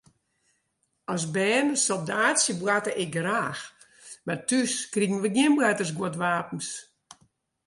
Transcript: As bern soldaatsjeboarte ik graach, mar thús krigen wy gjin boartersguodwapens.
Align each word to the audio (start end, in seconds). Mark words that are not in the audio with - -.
As 1.13 1.23
bern 1.35 1.67
soldaatsjeboarte 1.87 2.91
ik 3.03 3.11
graach, 3.17 3.61
mar 4.25 4.41
thús 4.49 4.73
krigen 4.93 5.21
wy 5.23 5.29
gjin 5.35 5.55
boartersguodwapens. 5.57 6.69